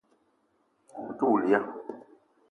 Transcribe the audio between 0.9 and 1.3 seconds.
Ou te